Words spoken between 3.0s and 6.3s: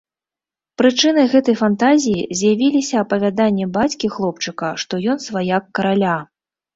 апавяданні бацькі хлопчыка, што ён сваяк караля.